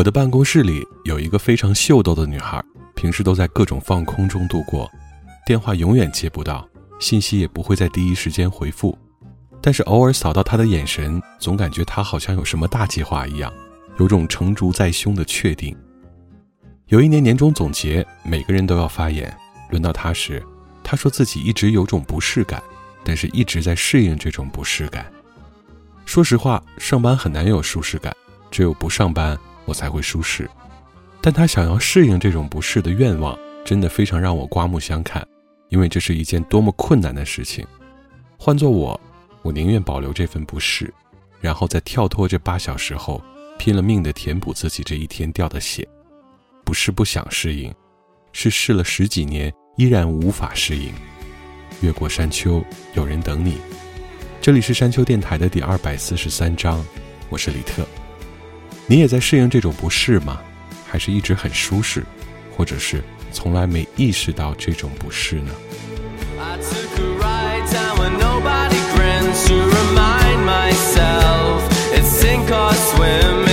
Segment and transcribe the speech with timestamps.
[0.00, 4.90] 我的办公室里有一个非常秀逗的女孩，平时都在各种放空中度过，
[5.44, 6.66] 电话永远接不到，
[6.98, 8.96] 信息也不会在第一时间回复，
[9.60, 13.52] 但是偶尔扫到她的眼神，总感觉她好像有什么大计划一样，
[13.98, 15.76] 有种成竹在胸的确定。
[16.86, 19.30] 有一年年终总结，每个人都要发言，
[19.68, 20.42] 轮到她时，
[20.82, 22.62] 她说自己一直有种不适感，
[23.04, 25.04] 但是一直在适应这种不适感。
[26.06, 28.16] 说实话，上班很难有舒适感，
[28.50, 29.38] 只有不上班。
[29.70, 30.50] 我才会舒适，
[31.20, 35.24] 但他想要适应这种不适的愿望，真的非常让我刮目相看，
[35.68, 37.64] 因为这是一件多么困难的事情。
[38.36, 39.00] 换做我，
[39.42, 40.92] 我宁愿保留这份不适，
[41.40, 43.22] 然后在跳脱这八小时后，
[43.60, 45.86] 拼了命的填补自己这一天掉的血。
[46.64, 47.72] 不是不想适应，
[48.32, 50.92] 是试了十几年依然无法适应。
[51.80, 52.60] 越过山丘，
[52.94, 53.58] 有人等你。
[54.40, 56.84] 这里是山丘电台的第二百四十三章，
[57.28, 57.86] 我是李特。
[58.90, 60.40] 你也在适应这种不适吗？
[60.84, 62.02] 还是一直很舒适，
[62.56, 65.52] 或者是从来没意识到这种不适呢
[70.44, 71.62] ？Myself,
[71.94, 73.49] it's sink or swim.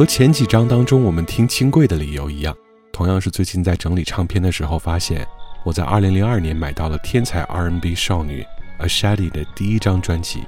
[0.00, 2.56] 和前几章当中我们听轻贵的理由一样，
[2.90, 5.26] 同样是最近在整理唱片的时候发现，
[5.62, 8.42] 我在2002年买到了天才 R&B 少女
[8.78, 10.44] Ashadi 的第一张专辑。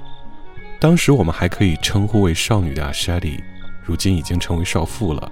[0.79, 3.37] 当时我们还可以称呼为少女的 Ashadi，
[3.83, 5.31] 如今已经成为少妇了。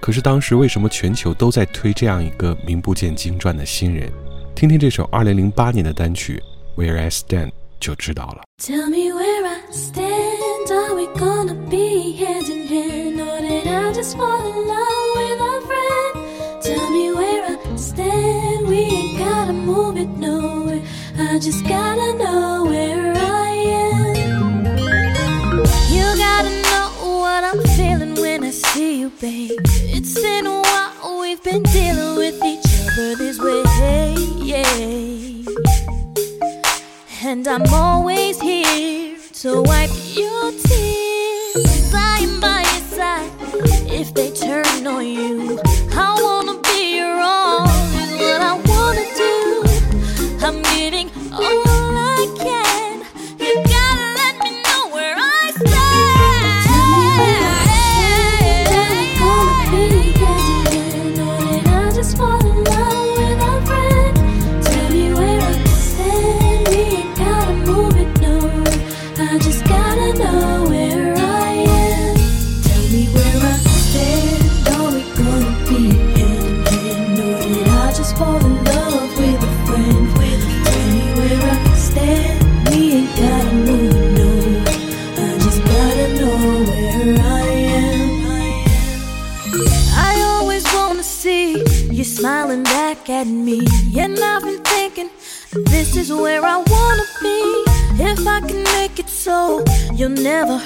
[0.00, 4.10] 可是当时为什么全球都在推这样一个名不见经传的新人？
[4.56, 6.42] 听听这首2008年的单曲
[6.82, 7.46] 《Where I Stand》
[7.78, 8.42] 就知道了。
[8.60, 10.32] Tell me where I stand.
[10.68, 12.02] Are we gonna be?
[14.16, 16.62] Fall in love with a friend?
[16.62, 18.68] Tell me where I stand.
[18.68, 20.82] We ain't gotta move it nowhere.
[21.18, 23.48] I just gotta know where I
[23.88, 24.66] am.
[25.94, 26.88] You gotta know
[27.22, 29.52] what I'm feeling when I see you, babe.
[29.96, 33.62] It's been a while we've been dealing with each other this way,
[34.42, 34.92] yeah.
[37.24, 41.01] And I'm always here to wipe your tears.
[44.14, 45.71] They turn on you.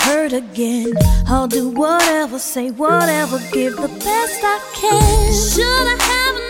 [0.07, 0.93] Hurt again.
[1.27, 5.33] I'll do whatever, say whatever, give the best I can.
[5.33, 6.46] Should I have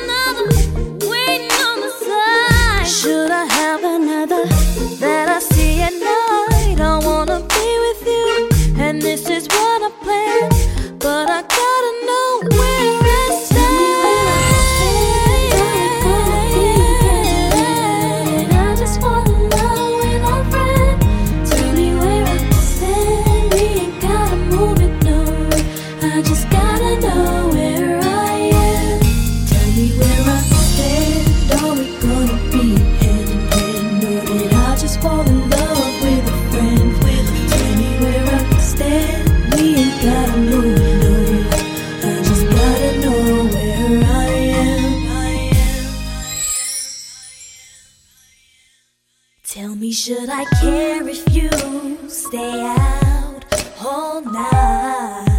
[49.57, 51.49] Tell me, should I care if you
[52.11, 53.43] stay out
[53.81, 55.36] all night?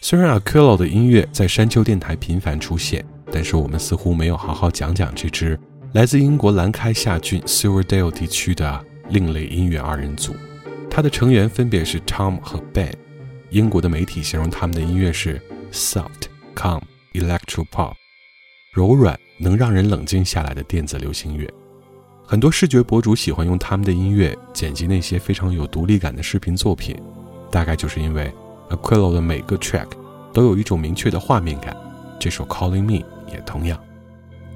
[0.00, 5.58] 虽然 Aquilo 的音乐在山丘电台频繁出现，但是我们似乎没有好好讲讲这支
[5.92, 10.36] 来自英国兰开夏郡 Silverdale 地区的另类音乐二人组。
[10.90, 12.92] 它的成员分别是 Tom 和 Ben。
[13.50, 15.40] 英国的媒体形容他们的音乐是
[15.72, 16.82] soft, calm,
[17.14, 17.94] electro pop，
[18.72, 21.48] 柔软能让人冷静下来的电子流行乐。
[22.26, 26.96] 很多视觉博主喜欢用他们的音乐剪辑那些非常有独立感的视频作品，
[27.50, 28.32] 大概就是因为
[28.70, 29.88] Aquilo 的每个 track
[30.32, 31.76] 都有一种明确的画面感。
[32.18, 33.78] 这首 Calling Me 也同样。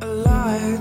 [0.00, 0.78] A light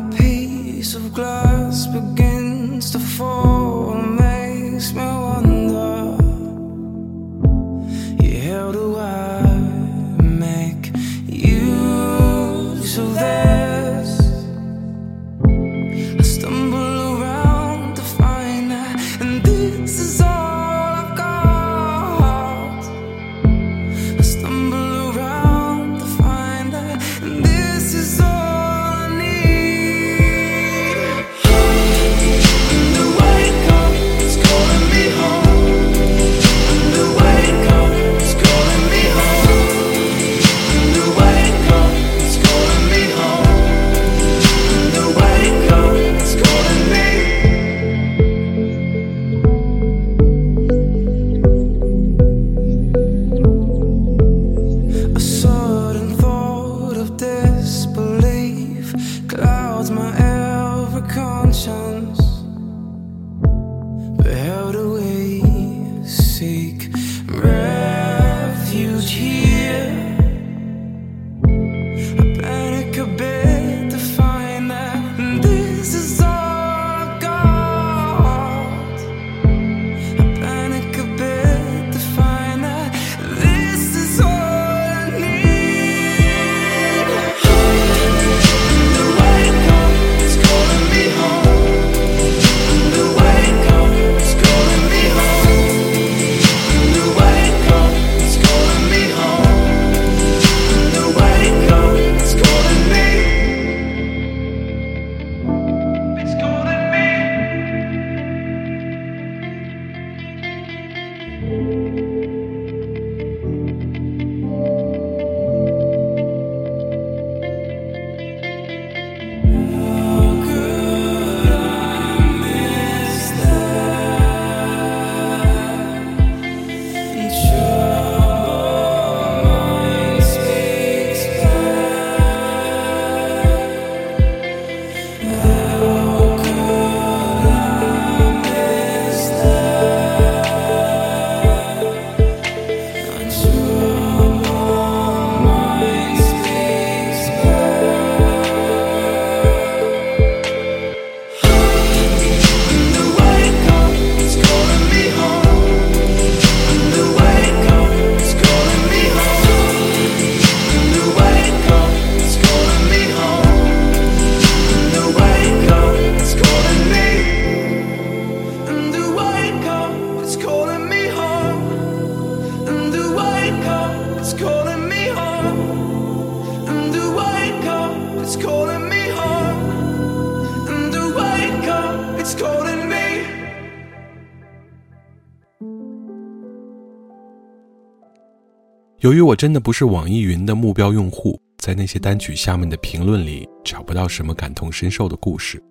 [189.02, 195.62] 由于我真的不是网易云的目标用户，在那些单曲下面的评论里找不到什么感同身受的故事。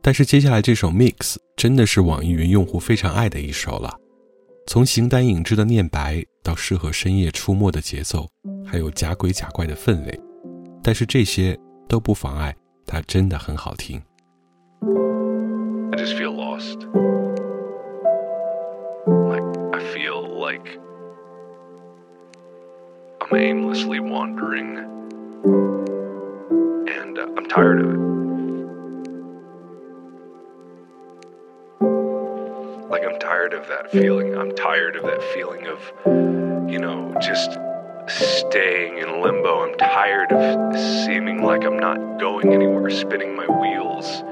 [0.00, 3.92] 但是接下来这首 Mix 真的是网易云用户非常爱的一首了，
[4.68, 8.28] 从形单影只的念白到适合深夜出没的节奏，
[8.64, 10.20] 还有假鬼假怪的氛围，
[10.80, 11.58] 但是这些
[11.88, 12.54] 都不妨碍
[12.86, 14.00] 它真的很好听。
[15.90, 16.78] I just feel lost.
[19.28, 20.80] Like, I feel like
[23.30, 24.78] I'm aimlessly wandering.
[26.88, 27.98] And uh, I'm tired of it.
[32.90, 34.36] Like, I'm tired of that feeling.
[34.36, 35.92] I'm tired of that feeling of,
[36.68, 37.56] you know, just
[38.08, 39.68] staying in limbo.
[39.68, 44.24] I'm tired of seeming like I'm not going anywhere, spinning my wheels.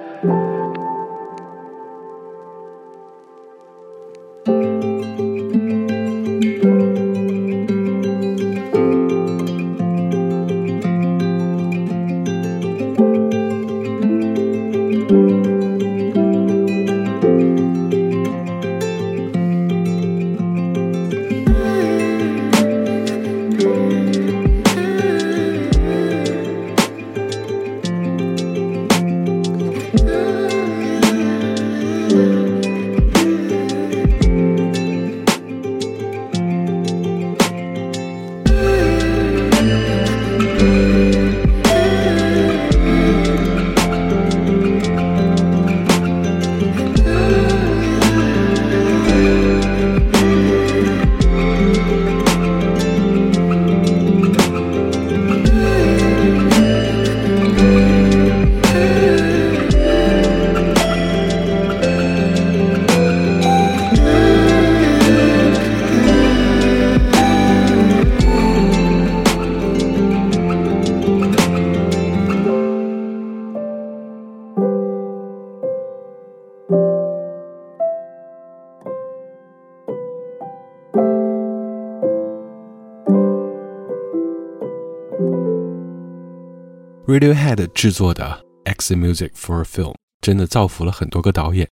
[87.19, 91.69] Radiohead 制作的《X Music for a Film》真的造福了很多个导演。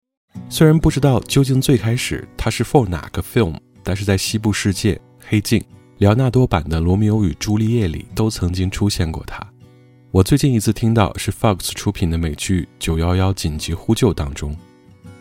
[0.49, 4.93] 虽然不知道究竟最开始它是 for 哪个 film，但是在《西部世界》
[5.27, 5.59] 《黑镜》、
[5.97, 9.43] 莱昂纳多版的《罗密欧与朱丽叶》里都曾经出现过它。
[10.11, 14.55] 我最近一次听到是 Fox 出品的美剧《九幺幺紧急呼救》当中。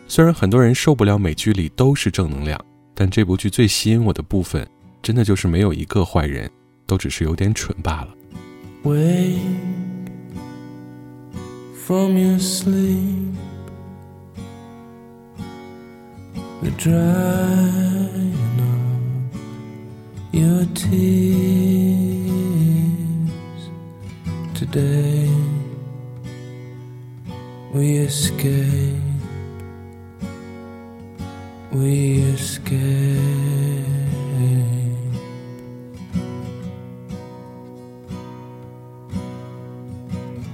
[0.07, 4.69] 虽然很多人受不了美剧里都是正能量，但这部剧最吸引我的部分，
[5.01, 6.47] 真的就是没有一个坏人，
[6.85, 8.09] 都只是有点蠢罢了。
[8.83, 9.39] 喂
[11.85, 13.33] from your sleep,
[16.61, 18.35] the drying
[18.71, 18.83] of
[20.31, 21.71] your tears
[24.53, 25.29] today.
[27.73, 29.01] We escape,
[31.71, 33.61] we escape.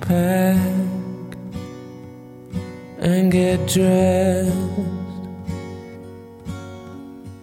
[0.07, 0.96] pack
[3.07, 4.51] and get dressed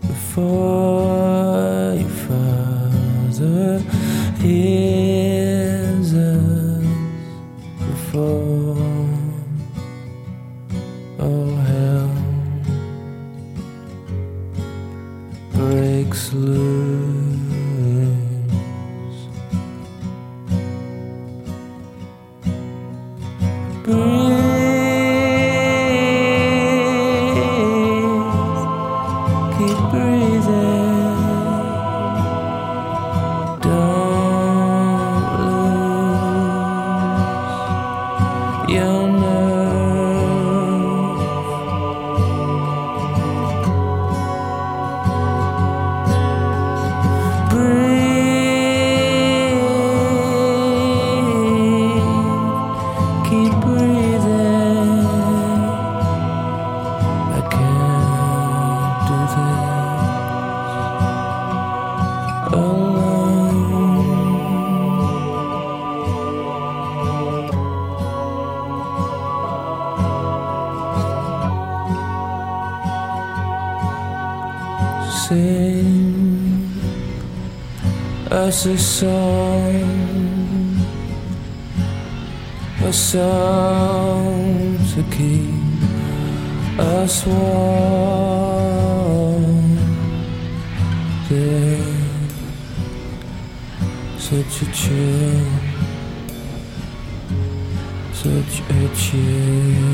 [0.03, 3.79] before your father
[4.42, 6.85] hears us
[7.79, 8.53] before
[78.66, 79.83] a song,
[82.83, 85.83] a song to keep
[86.79, 88.24] us warm.
[94.18, 95.46] Such a chill,
[98.12, 99.93] such a chill.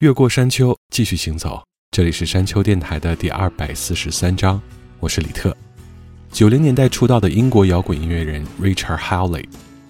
[0.00, 1.60] 越过山丘，继续行走。
[1.90, 4.62] 这里是山丘电台的第二百四十三章，
[5.00, 5.56] 我是李特。
[6.30, 9.44] 九零年代出道的英国摇滚音乐人 Richard Hawley，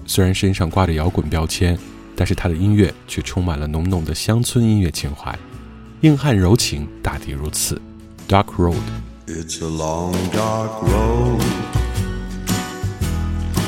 [0.06, 1.78] 虽然身上挂着摇滚标签，
[2.16, 5.38] 但是他的音乐却充满了浓浓的乡村音乐情怀，
[6.00, 7.78] 硬汉柔情大抵如此。
[8.26, 8.76] Dark Road。
[9.26, 11.42] It's a long dark road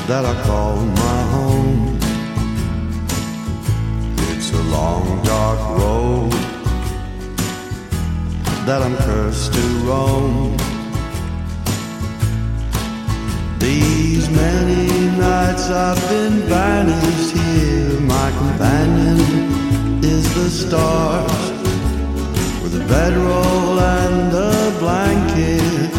[0.07, 1.40] that I call my home.
[4.71, 6.31] Long dark road
[8.65, 10.55] that I'm cursed to roam.
[13.59, 14.85] These many
[15.17, 17.99] nights I've been banished here.
[17.99, 19.19] My companion
[20.03, 21.41] is the stars
[22.63, 25.91] with a bedroll and a blanket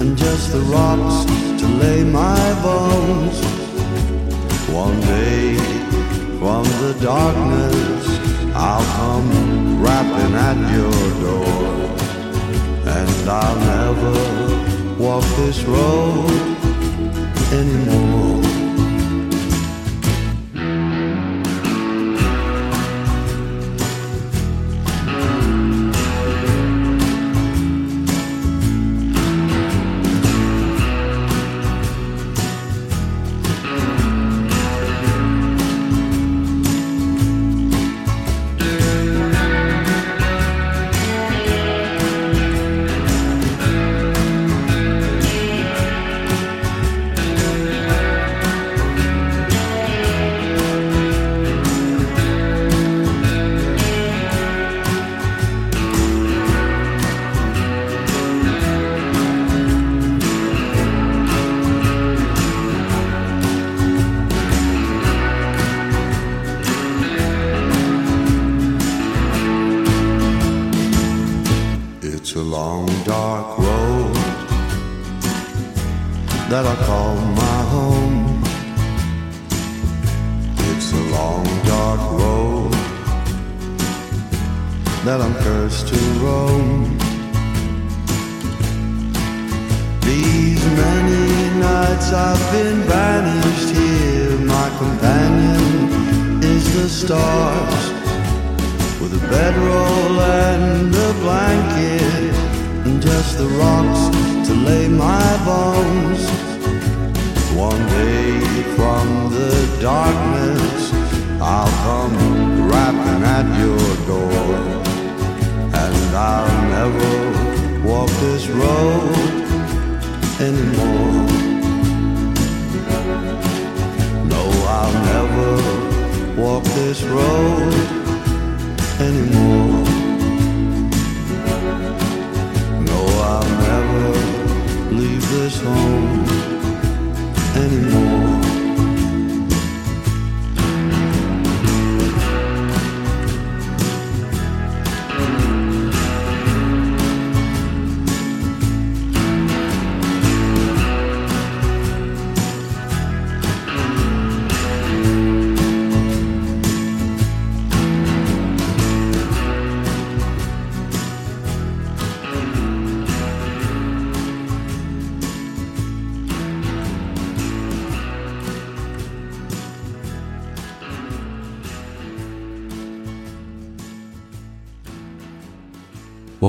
[0.00, 1.24] and just the rocks
[1.60, 3.38] to lay my bones.
[4.82, 5.56] One day
[6.40, 8.15] from the darkness
[8.58, 10.90] I'll come rapping at your
[11.20, 11.46] door
[12.96, 16.30] and I'll never walk this road
[17.52, 18.45] anymore.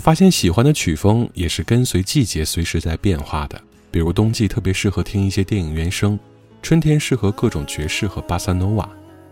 [0.07, 6.17] 发现喜欢的曲风也是跟随季节随时在变化的，比如冬季特别适合听一些电影原声，
[6.61, 8.89] 春天适合各种爵士和巴萨诺瓦，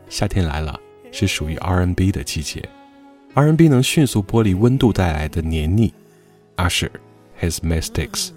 [0.09, 0.77] 夏天来了
[1.13, 2.61] 是属于 R&B 的季节。
[3.35, 5.93] R&B 能迅速剥离温度带来的黏腻。
[6.57, 6.91] Usher
[7.39, 8.31] His Mistakes。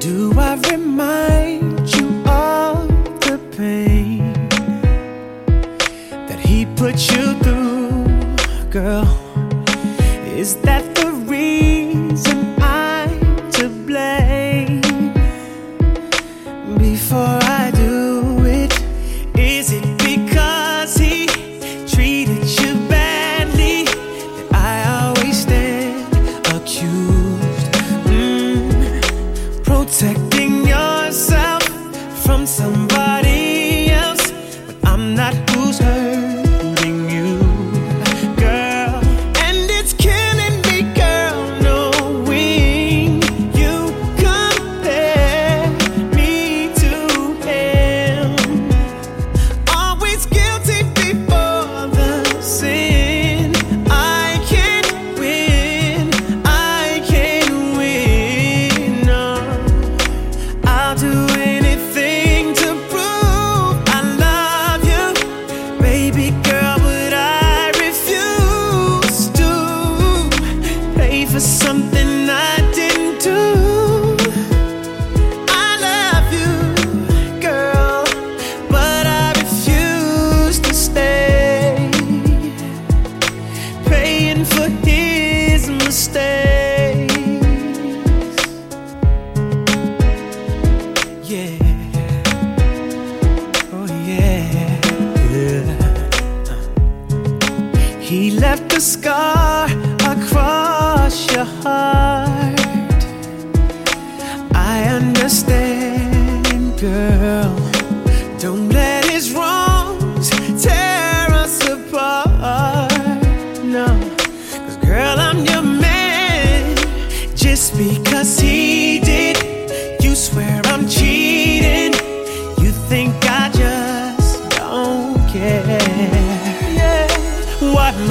[0.00, 2.88] Do I remind you of
[3.20, 4.32] the pain
[6.26, 9.06] that he put you through, girl?
[10.42, 13.20] Is that the reason I'm
[13.52, 14.80] to blame?
[16.78, 17.51] Before I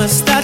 [0.02, 0.41] must stop.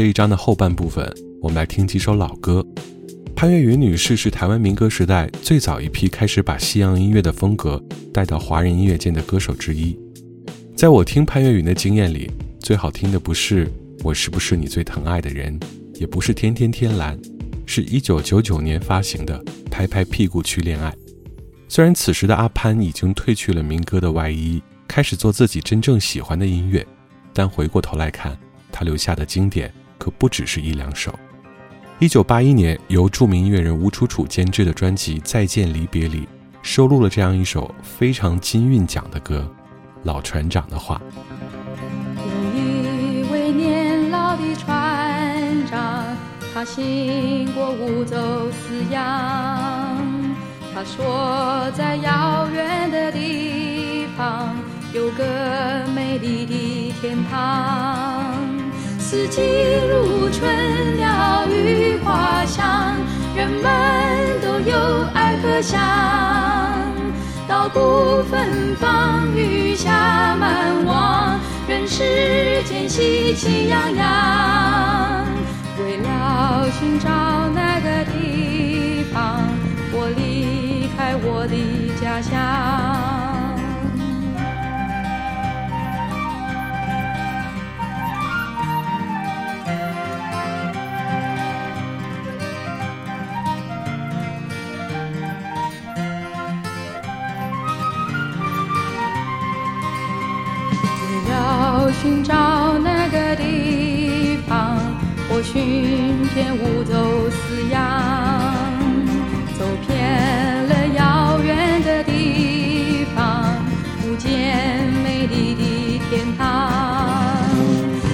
[0.00, 2.66] 这一章的后半部分，我们来听几首老歌。
[3.36, 7.78] 潘越云女士是台湾民歌时代最早一批开始把西洋音乐的风格
[8.10, 9.94] 带到华人音乐界的歌手之一。
[10.74, 13.66] 在我听潘越云的经验里，最好听的不是
[14.02, 15.60] 《我是不是你最疼爱的人》，
[16.00, 17.14] 也不是《天天天蓝》，
[17.66, 19.38] 是一九九九年发行的
[19.70, 20.90] 《拍拍屁股去恋爱》。
[21.68, 26.86] 虽然此时的阿潘已经褪去了民歌的外衣，开始做自己真正喜欢的音乐，
[27.34, 28.34] 但回过头来看，
[28.72, 31.16] 他留下的经典可不只是一两首。
[31.98, 36.26] 一九八一年，由著名音乐人吴楚楚监制的专辑《再见离别》里，
[36.62, 39.46] 收录了这样一首非常金韵奖的歌，
[40.04, 40.98] 《老船长的话》。
[42.16, 42.24] 有
[42.58, 46.04] 一位年老的船长，
[46.54, 49.00] 他行过五洲四洋。
[50.72, 54.56] 他说，在遥远的地方
[54.94, 58.49] 有个美丽的天堂，
[59.10, 59.40] 四季
[59.88, 62.94] 如春，鸟语花香，
[63.34, 65.80] 人们都有爱和想。
[67.48, 75.26] 稻谷芬芳，雨下满望，人世间喜气洋洋。
[75.80, 77.10] 为了寻找
[77.52, 79.42] 那个地方，
[79.92, 80.88] 我离。
[80.96, 81.56] 开我的
[82.00, 82.30] 家乡，
[102.02, 102.34] 寻找
[102.78, 104.78] 那个地方，
[105.28, 107.78] 我寻遍五洲四洋，
[109.58, 110.00] 走遍
[110.66, 113.54] 了遥远的地方，
[114.00, 114.26] 不见
[115.04, 116.72] 美丽的天堂。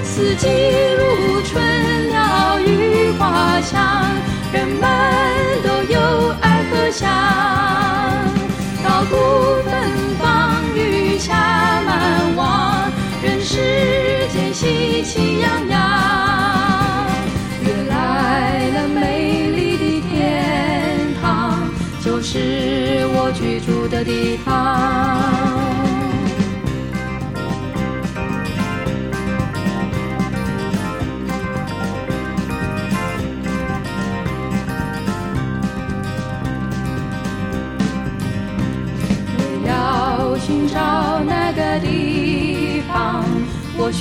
[0.03, 0.49] 四季
[0.99, 1.63] 如春，
[2.09, 4.11] 鸟语花香，
[4.53, 4.83] 人们
[5.63, 7.09] 都有爱和想。
[8.83, 9.15] 稻谷
[9.63, 9.71] 芬
[10.19, 12.76] 芳，雨下满望，
[13.57, 15.75] 世界喜气洋洋。
[17.65, 21.25] 越来了美丽的天堂，
[22.05, 25.96] 就是我居住的地方。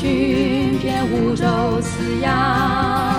[0.05, 3.14] 我寻遍五洲四洋，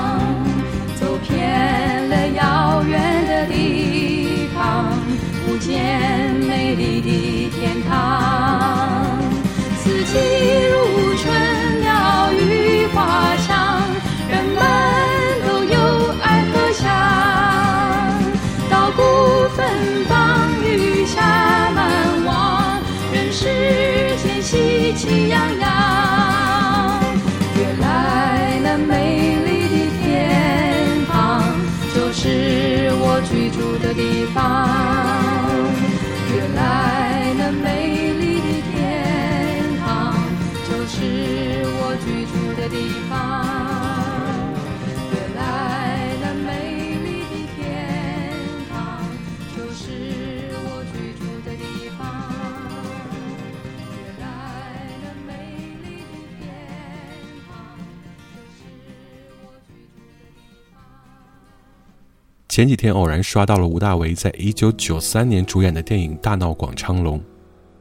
[62.56, 67.18] 前几天偶然刷到了吴大维在一九九三年主演的电影《大闹广昌隆》。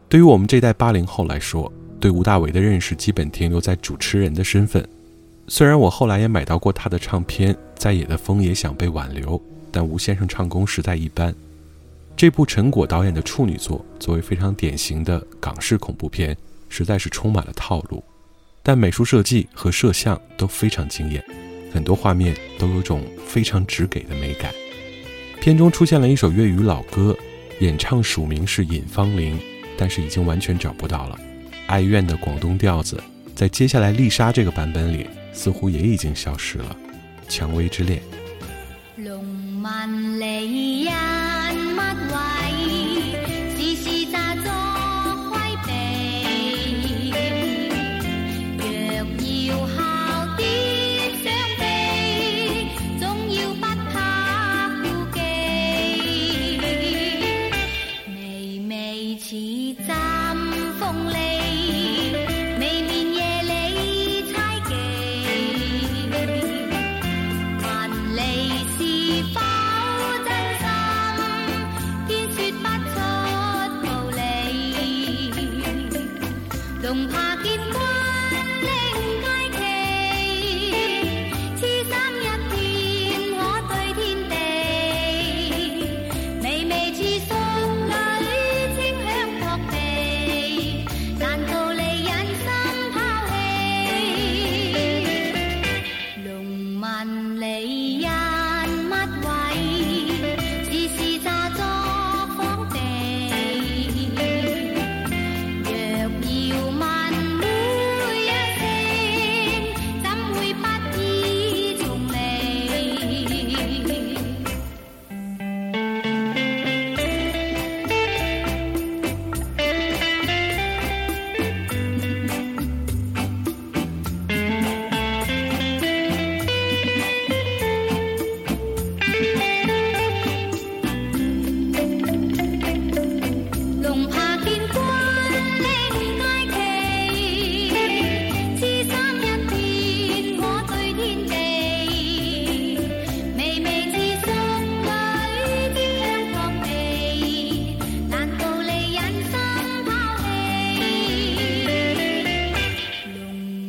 [0.10, 4.86] 对于我们这代八零后来说，对吴大维的认识基本停留在主持人的身份。
[5.48, 9.40] 虽然我后来也买到过他的唱片《在野的风也想被挽留》，
[9.72, 11.34] 但吴先生唱功实在一般。
[12.18, 16.36] 这部陈果导演的处女作，作为非常典型的港式恐怖片，
[16.68, 18.04] 实在是充满了套路，
[18.62, 21.24] 但美术设计和摄像都非常惊艳，
[21.72, 24.54] 很多画面都有种非常直给的美感。
[25.46, 27.16] 片中出现了一首粤语老歌，
[27.60, 29.40] 演唱署名是尹芳玲，
[29.78, 31.20] 但是已经完全找不到了。
[31.68, 33.00] 哀怨的广东调子，
[33.36, 36.76] 在接下来丽莎这个版本里，似乎也已经消失了。
[37.30, 38.02] 蔷薇之恋。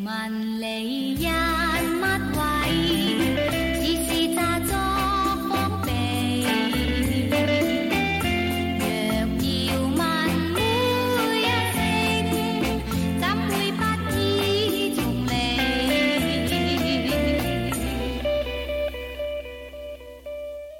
[0.07, 0.31] 龍紋
[0.61, 1.27] 離人
[2.01, 2.05] 乜
[2.39, 2.39] 位？
[3.83, 4.71] 時時詐作
[5.49, 5.51] 訪
[5.85, 5.91] 地。
[9.03, 9.99] 若要問
[10.55, 10.57] 每
[11.41, 11.45] 一
[11.75, 11.77] 聲，
[13.19, 13.83] 怎會不
[14.13, 14.15] 知
[14.95, 14.97] 從
[15.27, 15.31] 離？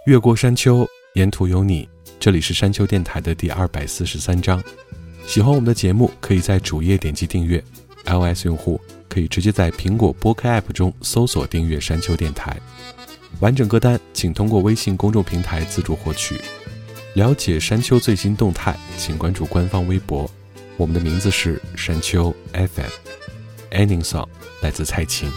[0.07, 1.89] 越过山丘，沿途有你。
[2.21, 4.63] 这里是山丘电台的第二百四十三章。
[5.27, 7.61] 喜欢我们的节目，可以在主页点击订阅。
[8.05, 8.81] iOS 用户
[9.17, 12.55] 可以直接在苹果播客 App 中搜索订阅山丘电台。
[13.41, 16.39] 完整歌单请通过微信公众平台自助获取。
[17.15, 20.31] 了解山丘最新动态，请关注官方微博。
[20.77, 22.91] 我们的名字是山丘 FM。
[23.71, 24.29] Ending Song
[24.61, 25.33] 来自蔡琴。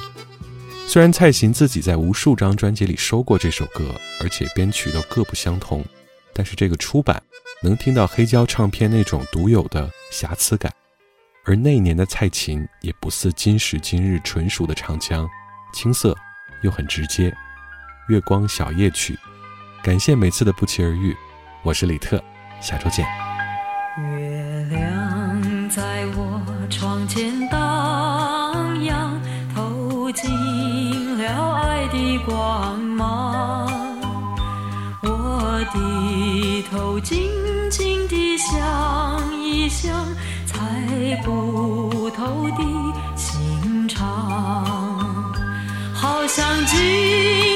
[0.86, 5.86] 虽然蔡琴自己在无数张专辑里收过这首歌，而且编曲都各不相同，
[6.34, 7.24] 但是这个出版
[7.64, 10.70] 能听到黑胶唱片那种独有的瑕疵感。
[11.46, 15.28] 而那一年的蔡琴也不似今时今日纯熟的唱腔，
[15.74, 16.16] 青涩
[16.62, 17.34] 又很直接。
[18.08, 19.18] 月光小夜曲，
[19.84, 21.16] 感谢每次的不期而遇。
[21.64, 22.22] 我是李特，
[22.62, 23.06] 下周见。
[23.98, 29.20] 月亮在我窗前荡漾，
[29.56, 33.68] 透进了爱的光芒。
[35.02, 37.18] 我低头静
[37.70, 40.06] 静地想一想，
[40.88, 42.64] 在不透的
[43.16, 44.64] 情长，
[45.94, 47.49] 好像今